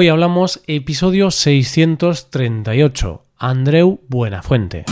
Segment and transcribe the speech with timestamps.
[0.00, 4.84] Hoy hablamos episodio 638, Andreu Buenafuente.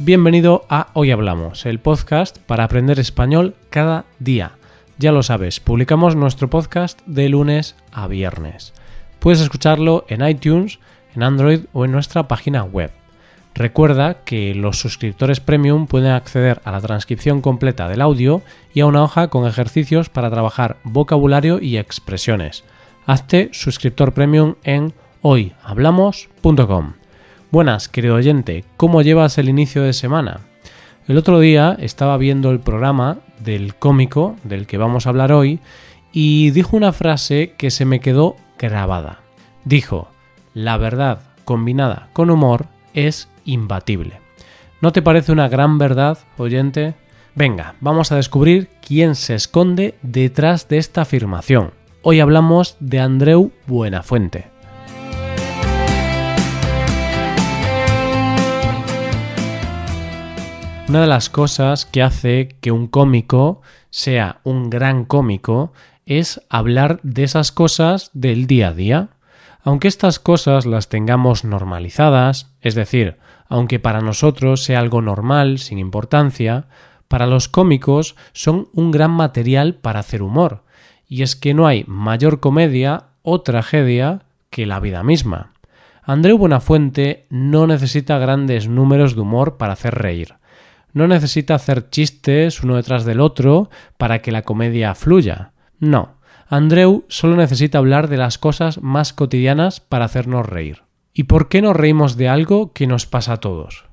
[0.00, 4.58] Bienvenido a Hoy Hablamos, el podcast para aprender español cada día.
[4.98, 8.74] Ya lo sabes, publicamos nuestro podcast de lunes a viernes.
[9.20, 10.80] Puedes escucharlo en iTunes,
[11.14, 12.90] en Android o en nuestra página web.
[13.58, 18.40] Recuerda que los suscriptores premium pueden acceder a la transcripción completa del audio
[18.72, 22.62] y a una hoja con ejercicios para trabajar vocabulario y expresiones.
[23.04, 24.92] Hazte suscriptor premium en
[25.22, 26.92] hoyhablamos.com.
[27.50, 30.38] Buenas, querido oyente, ¿cómo llevas el inicio de semana?
[31.08, 35.58] El otro día estaba viendo el programa del cómico del que vamos a hablar hoy
[36.12, 39.18] y dijo una frase que se me quedó grabada.
[39.64, 40.12] Dijo,
[40.54, 44.20] la verdad combinada con humor es imbatible.
[44.80, 46.94] ¿No te parece una gran verdad, oyente?
[47.34, 51.72] Venga, vamos a descubrir quién se esconde detrás de esta afirmación.
[52.02, 54.50] Hoy hablamos de Andreu Buenafuente.
[60.88, 65.72] Una de las cosas que hace que un cómico sea un gran cómico
[66.06, 69.08] es hablar de esas cosas del día a día.
[69.62, 73.16] Aunque estas cosas las tengamos normalizadas, es decir,
[73.48, 76.66] aunque para nosotros sea algo normal, sin importancia,
[77.08, 80.62] para los cómicos son un gran material para hacer humor,
[81.08, 85.52] y es que no hay mayor comedia o tragedia que la vida misma.
[86.02, 90.38] Andreu Buenafuente no necesita grandes números de humor para hacer reír
[90.92, 95.52] no necesita hacer chistes uno detrás del otro para que la comedia fluya.
[95.78, 96.16] No,
[96.48, 100.82] Andreu solo necesita hablar de las cosas más cotidianas para hacernos reír.
[101.12, 103.84] ¿Y por qué nos reímos de algo que nos pasa a todos?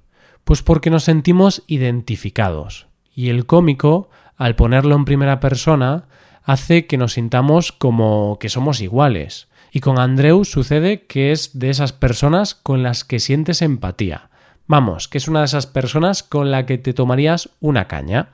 [0.43, 2.87] Pues porque nos sentimos identificados.
[3.13, 6.05] Y el cómico, al ponerlo en primera persona,
[6.43, 9.47] hace que nos sintamos como que somos iguales.
[9.71, 14.29] Y con Andreu sucede que es de esas personas con las que sientes empatía
[14.67, 18.29] Vamos, que es una de esas personas con la que te tomarías una caña.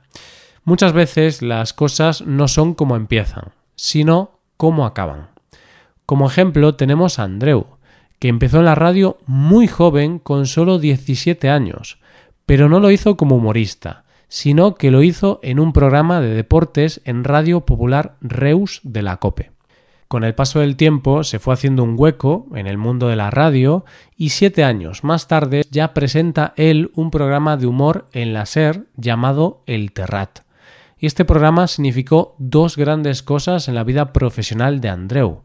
[0.64, 5.28] Muchas veces las cosas no son como empiezan, sino como acaban.
[6.06, 7.66] Como ejemplo tenemos a Andreu,
[8.18, 11.98] que empezó en la radio muy joven con solo 17 años,
[12.46, 17.00] pero no lo hizo como humorista, sino que lo hizo en un programa de deportes
[17.04, 19.52] en Radio Popular Reus de la Cope.
[20.08, 23.30] Con el paso del tiempo se fue haciendo un hueco en el mundo de la
[23.30, 23.84] radio
[24.16, 28.84] y siete años más tarde ya presenta él un programa de humor en la SER
[28.96, 30.40] llamado El Terrat.
[31.02, 35.42] Y este programa significó dos grandes cosas en la vida profesional de Andreu.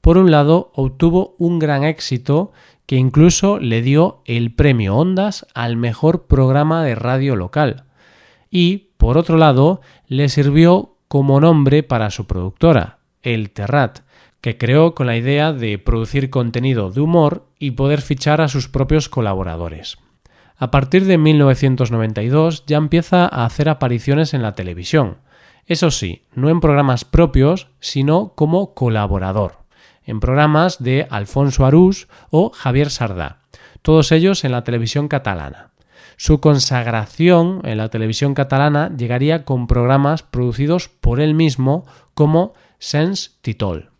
[0.00, 2.50] Por un lado, obtuvo un gran éxito
[2.86, 7.84] que incluso le dio el premio Ondas al mejor programa de radio local.
[8.50, 14.00] Y, por otro lado, le sirvió como nombre para su productora, El Terrat,
[14.40, 18.68] que creó con la idea de producir contenido de humor y poder fichar a sus
[18.68, 19.98] propios colaboradores.
[20.58, 25.18] A partir de 1992 ya empieza a hacer apariciones en la televisión,
[25.66, 29.64] eso sí, no en programas propios, sino como colaborador,
[30.04, 33.40] en programas de Alfonso Arús o Javier Sardá,
[33.82, 35.72] todos ellos en la televisión catalana.
[36.16, 41.84] Su consagración en la televisión catalana llegaría con programas producidos por él mismo
[42.14, 43.90] como Sens Titol.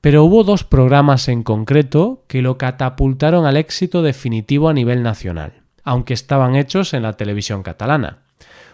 [0.00, 5.63] Pero hubo dos programas en concreto que lo catapultaron al éxito definitivo a nivel nacional,
[5.84, 8.18] aunque estaban hechos en la televisión catalana.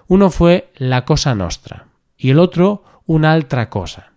[0.08, 4.12] Uno fue La Cosa Nostra y el otro Una Altra Cosa.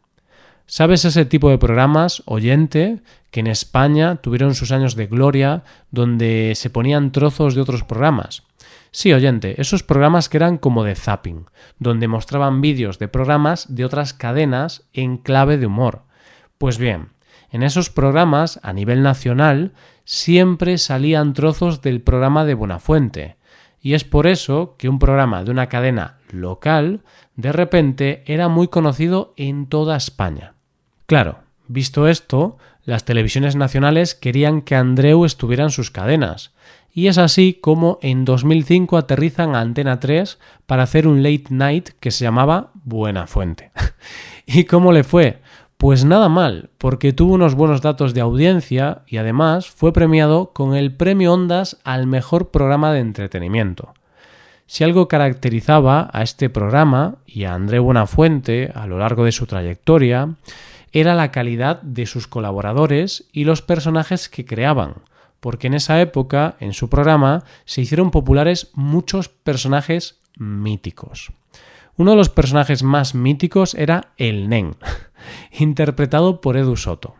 [0.65, 6.53] ¿Sabes ese tipo de programas, oyente, que en España tuvieron sus años de gloria, donde
[6.55, 8.43] se ponían trozos de otros programas?
[8.91, 11.47] Sí, oyente, esos programas que eran como de zapping,
[11.79, 16.03] donde mostraban vídeos de programas de otras cadenas en clave de humor
[16.63, 17.09] pues bien,
[17.53, 19.73] en esos programas, a nivel nacional,
[20.05, 23.37] siempre salían trozos del programa de Buenafuente,
[23.79, 27.01] y es por eso que un programa de una cadena local
[27.35, 30.55] de repente era muy conocido en toda España.
[31.05, 36.53] Claro, visto esto, las televisiones nacionales querían que Andreu estuviera en sus cadenas,
[36.91, 41.89] y es así como en 2005 aterrizan a Antena 3 para hacer un late night
[41.99, 43.71] que se llamaba Buenafuente.
[44.47, 45.42] ¿Y cómo le fue?
[45.83, 50.75] Pues nada mal, porque tuvo unos buenos datos de audiencia y además fue premiado con
[50.75, 53.93] el premio Ondas al mejor programa de entretenimiento.
[54.65, 59.45] Si algo caracterizaba a este programa y a André Buenafuente a lo largo de su
[59.45, 60.35] trayectoria,
[60.93, 64.93] era la calidad de sus colaboradores y los personajes que creaban,
[65.41, 71.33] porque en esa época, en su programa, se hicieron populares muchos personajes míticos.
[71.95, 74.75] Uno de los personajes más míticos era el Nen,
[75.51, 77.15] interpretado por Edu Soto.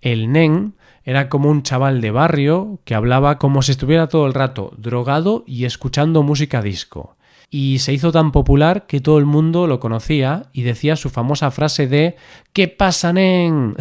[0.00, 0.74] El Nen
[1.04, 5.44] era como un chaval de barrio que hablaba como si estuviera todo el rato drogado
[5.46, 7.16] y escuchando música disco.
[7.50, 11.50] Y se hizo tan popular que todo el mundo lo conocía y decía su famosa
[11.50, 12.16] frase de
[12.52, 13.76] ¿Qué pasa, nen?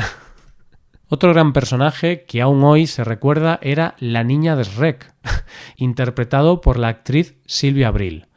[1.08, 5.14] Otro gran personaje que aún hoy se recuerda era la niña de Shrek,
[5.78, 8.29] interpretado por la actriz Silvia Abril.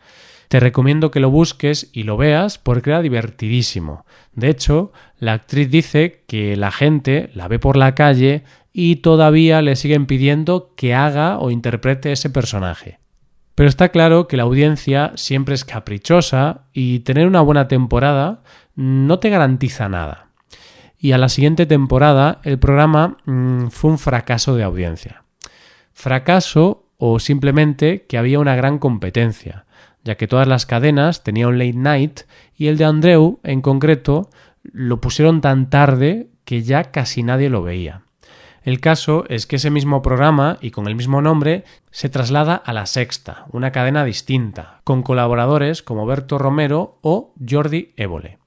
[0.52, 4.04] Te recomiendo que lo busques y lo veas porque era divertidísimo.
[4.34, 9.62] De hecho, la actriz dice que la gente la ve por la calle y todavía
[9.62, 12.99] le siguen pidiendo que haga o interprete ese personaje.
[13.54, 18.43] Pero está claro que la audiencia siempre es caprichosa y tener una buena temporada
[18.76, 20.32] no te garantiza nada.
[20.98, 25.25] Y a la siguiente temporada el programa mm, fue un fracaso de audiencia.
[25.94, 29.64] Fracaso o simplemente que había una gran competencia
[30.04, 32.20] ya que todas las cadenas tenían un late night
[32.56, 34.31] y el de Andreu, en concreto,
[34.62, 38.02] lo pusieron tan tarde que ya casi nadie lo veía.
[38.62, 42.72] El caso es que ese mismo programa y con el mismo nombre se traslada a
[42.72, 48.38] La Sexta, una cadena distinta, con colaboradores como Berto Romero o Jordi Évole.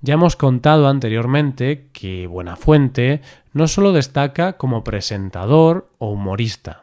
[0.00, 3.20] Ya hemos contado anteriormente que Buenafuente
[3.52, 6.81] no solo destaca como presentador o humorista,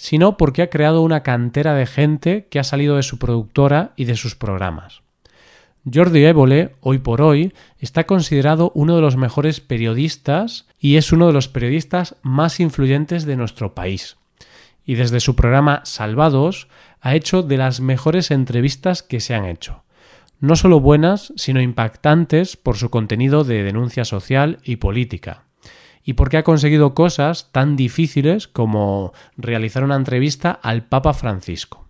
[0.00, 4.06] sino porque ha creado una cantera de gente que ha salido de su productora y
[4.06, 5.02] de sus programas.
[5.92, 11.26] Jordi Évole, hoy por hoy, está considerado uno de los mejores periodistas y es uno
[11.26, 14.16] de los periodistas más influyentes de nuestro país.
[14.86, 16.68] Y desde su programa Salvados
[17.02, 19.82] ha hecho de las mejores entrevistas que se han hecho.
[20.40, 25.44] No solo buenas, sino impactantes por su contenido de denuncia social y política
[26.04, 31.88] y porque ha conseguido cosas tan difíciles como realizar una entrevista al Papa Francisco.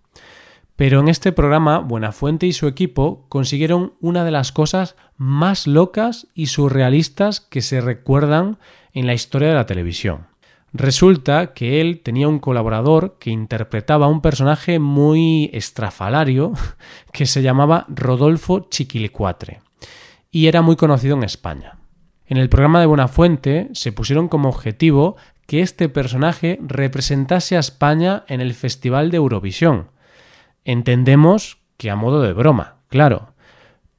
[0.77, 6.29] Pero en este programa, Buenafuente y su equipo consiguieron una de las cosas más locas
[6.35, 8.59] y surrealistas que se recuerdan
[8.95, 10.29] en la historia de la televisión.
[10.73, 16.53] Resulta que él tenía un colaborador que interpretaba a un personaje muy estrafalario
[17.13, 19.61] que se llamaba Rodolfo Chiquilicuatre
[20.31, 21.80] y era muy conocido en España.
[22.31, 25.17] En el programa de Buenafuente se pusieron como objetivo
[25.47, 29.89] que este personaje representase a España en el Festival de Eurovisión.
[30.65, 33.35] Entendemos que a modo de broma, claro.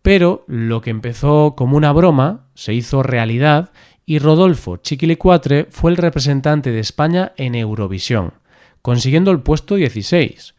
[0.01, 3.71] Pero lo que empezó como una broma se hizo realidad
[4.05, 8.35] y Rodolfo Chiquilicuatre fue el representante de España en Eurovisión,
[8.81, 10.55] consiguiendo el puesto 16,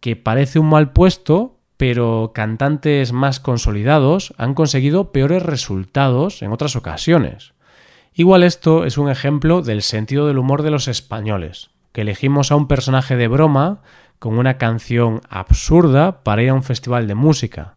[0.00, 6.76] que parece un mal puesto, pero cantantes más consolidados han conseguido peores resultados en otras
[6.76, 7.52] ocasiones.
[8.14, 12.56] Igual esto es un ejemplo del sentido del humor de los españoles, que elegimos a
[12.56, 13.82] un personaje de broma
[14.20, 17.76] con una canción absurda para ir a un festival de música.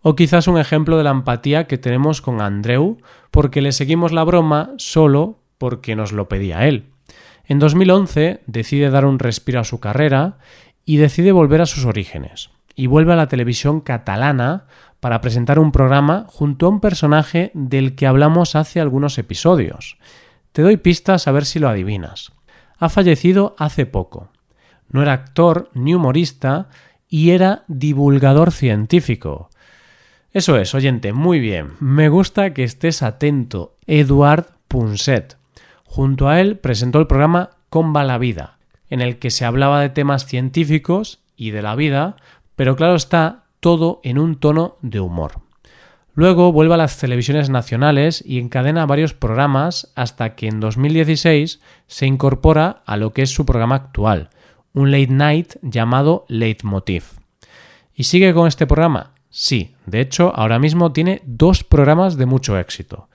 [0.00, 2.98] O quizás un ejemplo de la empatía que tenemos con Andreu
[3.30, 6.86] porque le seguimos la broma solo porque nos lo pedía él.
[7.44, 10.38] En 2011 decide dar un respiro a su carrera
[10.84, 14.66] y decide volver a sus orígenes y vuelve a la televisión catalana
[15.00, 19.96] para presentar un programa junto a un personaje del que hablamos hace algunos episodios.
[20.52, 22.32] Te doy pistas a ver si lo adivinas.
[22.78, 24.28] Ha fallecido hace poco.
[24.90, 26.68] No era actor ni humorista
[27.08, 29.48] y era divulgador científico.
[30.32, 31.72] Eso es, oyente, muy bien.
[31.80, 33.76] Me gusta que estés atento.
[33.86, 35.38] Eduard Punset.
[35.84, 38.58] Junto a él presentó el programa Comba la Vida,
[38.90, 42.16] en el que se hablaba de temas científicos y de la vida,
[42.56, 45.40] pero claro está, todo en un tono de humor.
[46.14, 52.06] Luego vuelve a las televisiones nacionales y encadena varios programas hasta que en 2016 se
[52.06, 54.30] incorpora a lo que es su programa actual,
[54.72, 57.04] un late night llamado Leitmotiv.
[57.94, 59.12] ¿Y sigue con este programa?
[59.28, 63.08] Sí, de hecho ahora mismo tiene dos programas de mucho éxito.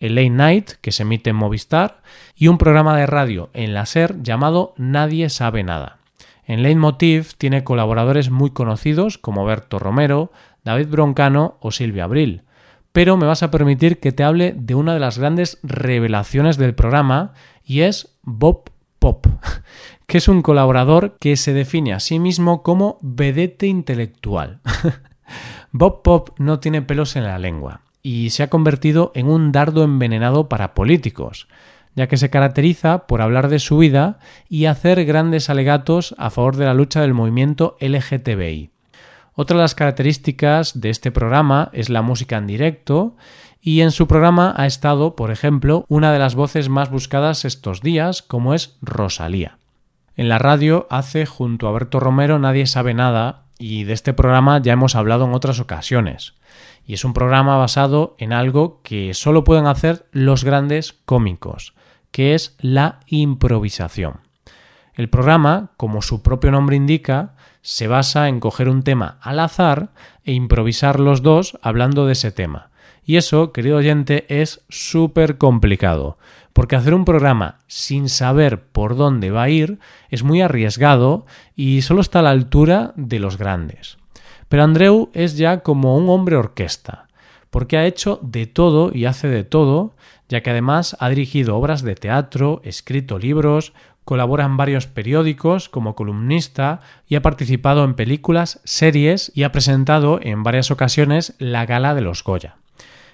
[0.00, 2.02] El Late Night, que se emite en Movistar,
[2.36, 5.97] y un programa de radio en la SER llamado Nadie sabe nada.
[6.48, 10.32] En Leitmotiv tiene colaboradores muy conocidos como Berto Romero,
[10.64, 12.42] David Broncano o Silvia Abril.
[12.90, 16.74] Pero me vas a permitir que te hable de una de las grandes revelaciones del
[16.74, 19.26] programa y es Bob Pop,
[20.06, 24.60] que es un colaborador que se define a sí mismo como vedete intelectual.
[25.70, 29.84] Bob Pop no tiene pelos en la lengua y se ha convertido en un dardo
[29.84, 31.46] envenenado para políticos
[31.98, 36.54] ya que se caracteriza por hablar de su vida y hacer grandes alegatos a favor
[36.54, 38.70] de la lucha del movimiento LGTBI.
[39.34, 43.16] Otra de las características de este programa es la música en directo
[43.60, 47.82] y en su programa ha estado, por ejemplo, una de las voces más buscadas estos
[47.82, 49.58] días, como es Rosalía.
[50.14, 54.62] En la radio hace junto a Berto Romero Nadie sabe nada y de este programa
[54.62, 56.34] ya hemos hablado en otras ocasiones.
[56.88, 61.74] Y es un programa basado en algo que solo pueden hacer los grandes cómicos,
[62.10, 64.20] que es la improvisación.
[64.94, 69.90] El programa, como su propio nombre indica, se basa en coger un tema al azar
[70.24, 72.70] e improvisar los dos hablando de ese tema.
[73.04, 76.16] Y eso, querido oyente, es súper complicado,
[76.54, 79.78] porque hacer un programa sin saber por dónde va a ir
[80.08, 83.98] es muy arriesgado y solo está a la altura de los grandes.
[84.48, 87.08] Pero Andreu es ya como un hombre orquesta,
[87.50, 89.94] porque ha hecho de todo y hace de todo,
[90.28, 93.72] ya que además ha dirigido obras de teatro, escrito libros,
[94.04, 100.18] colabora en varios periódicos como columnista y ha participado en películas, series y ha presentado
[100.22, 102.56] en varias ocasiones la gala de los Goya.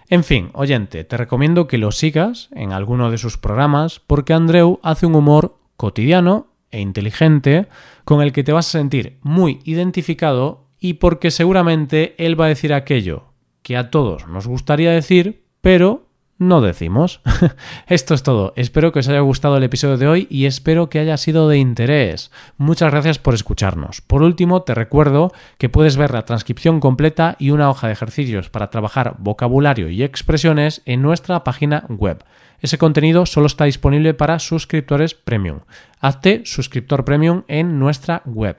[0.09, 4.79] En fin, oyente, te recomiendo que lo sigas en alguno de sus programas porque Andreu
[4.85, 7.67] hace un humor cotidiano e inteligente
[8.05, 12.49] con el que te vas a sentir muy identificado y porque seguramente él va a
[12.49, 17.23] decir aquello que a todos nos gustaría decir, pero no decimos.
[17.87, 18.53] Esto es todo.
[18.55, 21.57] Espero que os haya gustado el episodio de hoy y espero que haya sido de
[21.57, 22.31] interés.
[22.59, 24.03] Muchas gracias por escucharnos.
[24.03, 28.51] Por último, te recuerdo que puedes ver la transcripción completa y una hoja de ejercicios
[28.51, 32.23] para trabajar vocabulario y expresiones en nuestra página web.
[32.61, 35.61] Ese contenido solo está disponible para suscriptores premium.
[35.99, 38.59] Hazte suscriptor premium en nuestra web